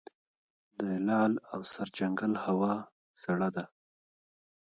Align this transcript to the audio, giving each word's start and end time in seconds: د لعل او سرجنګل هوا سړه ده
د 0.79 0.81
لعل 1.07 1.33
او 1.51 1.59
سرجنګل 1.73 2.33
هوا 2.45 2.73
سړه 3.21 3.49
ده 3.55 3.65